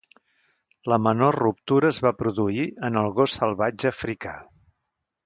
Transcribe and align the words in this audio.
La 0.93 0.97
menor 1.07 1.37
ruptura 1.43 1.91
es 1.95 1.99
va 2.07 2.13
produir 2.21 2.65
en 2.89 2.97
el 3.05 3.11
gos 3.21 3.37
salvatge 3.41 3.91
africà. 3.95 4.35